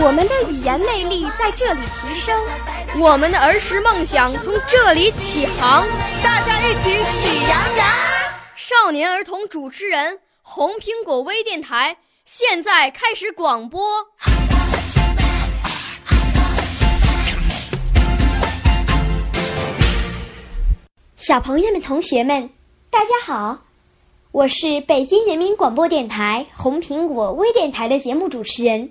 [0.00, 2.40] 我们的语言魅力在这里提升，
[3.00, 5.86] 我们的儿时梦想从这里起航。
[6.22, 7.88] 大家一起喜羊羊。
[8.54, 14.06] 少年儿童主持人，红苹果微电台现在开始广播。
[21.16, 22.48] 小朋友们、同学们，
[22.88, 23.58] 大家好，
[24.32, 28.90] 我是北京人民广播电台红苹果微电台的节目主持人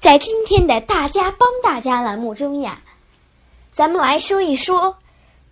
[0.00, 2.80] 在今天的“大家帮大家”栏目中呀，
[3.74, 4.96] 咱们来说一说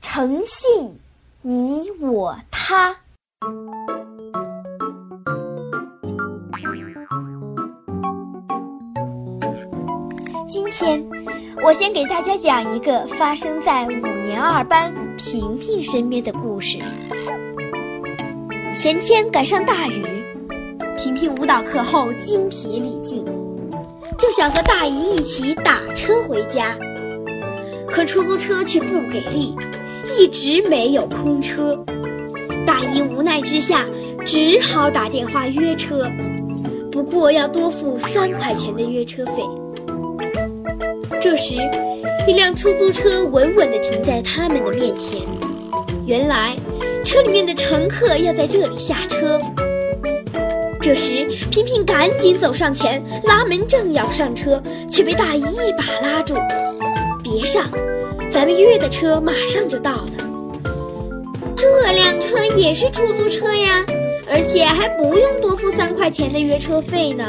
[0.01, 0.99] 诚信，
[1.43, 2.97] 你我他。
[10.49, 11.07] 今天
[11.62, 16.79] 我先给大家讲一个发生在五年二班平平身边的故事。
[18.75, 20.03] 前天赶上大雨，
[20.97, 23.23] 平平舞蹈课后筋疲力尽，
[24.19, 26.77] 就想和大姨一起打车回家，
[27.87, 29.55] 可出租车却不给力，
[30.19, 31.79] 一直没有空车。
[32.67, 33.87] 大姨无奈之下，
[34.27, 36.11] 只好打电话约车，
[36.91, 39.45] 不过要多付三块钱的约车费。
[41.23, 41.55] 这时，
[42.27, 45.21] 一辆出租车稳稳地停在他们的面前。
[46.07, 46.57] 原来，
[47.05, 49.41] 车里面的乘客要在这里下车。
[50.81, 56.34] 这时，萍萍赶紧走上前拉门，正要上车，却被大姨一把拉住
[57.22, 57.69] ：“别上，
[58.31, 60.12] 咱们约的车马上就到了。
[61.56, 63.84] 这辆车也是出租车呀，
[64.31, 67.25] 而且还不用多付三块钱的约车费呢。”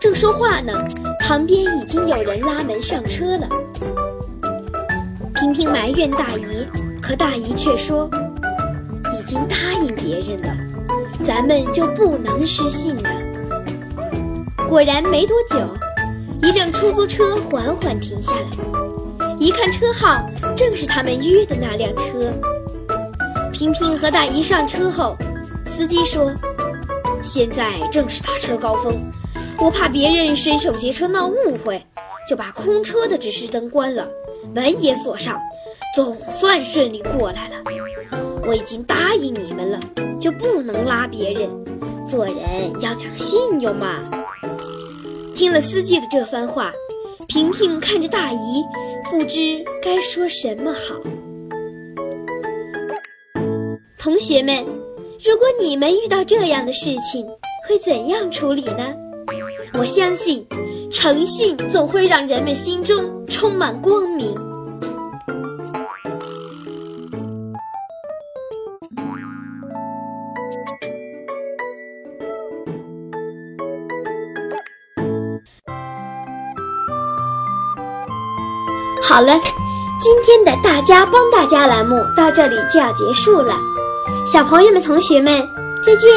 [0.00, 0.72] 正说话呢。
[1.22, 3.48] 旁边已经有人拉门上车了，
[5.32, 6.66] 萍萍埋怨大姨，
[7.00, 8.10] 可大姨却说
[9.16, 10.52] ：“已经答应别人了，
[11.30, 13.10] 咱们就不能失信了。”
[14.68, 15.58] 果然没多久，
[16.42, 22.32] 一辆出租车缓缓停下来，一看车号，正是他们约的那辆车。
[23.52, 25.16] 萍萍和大姨上车后，
[25.64, 26.32] 司机说
[27.22, 28.92] ：“现在正是打车高峰。”
[29.56, 31.80] 我怕别人伸手劫车闹误会，
[32.28, 34.04] 就把空车的指示灯关了，
[34.52, 35.38] 门也锁上，
[35.94, 38.29] 总算顺利过来了。
[38.50, 39.78] 我已经答应你们了，
[40.18, 41.48] 就不能拉别人。
[42.04, 42.34] 做人
[42.80, 44.00] 要讲信用嘛。
[45.36, 46.72] 听了司机的这番话，
[47.28, 48.64] 萍萍看着大姨，
[49.08, 50.96] 不知该说什么好。
[53.96, 54.64] 同学们，
[55.24, 57.24] 如果你们遇到这样的事情，
[57.68, 58.92] 会怎样处理呢？
[59.74, 60.44] 我相信，
[60.90, 64.34] 诚信总会让人们心中充满光明。
[79.10, 79.32] 好了，
[80.00, 83.56] 今天的大家帮大家栏目到这里就要结束了，
[84.24, 85.44] 小朋友们、同学们，
[85.84, 86.08] 再见。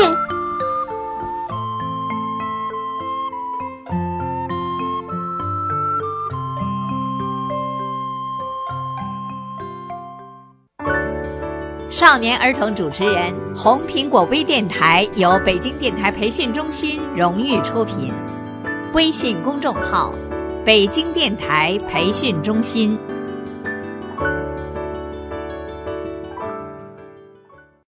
[11.89, 18.13] 少年儿童主持人，红苹果微电台由北京电台培训中心荣誉出品，
[18.93, 20.13] 微信公众号：
[20.65, 22.97] 北京电台培训中心。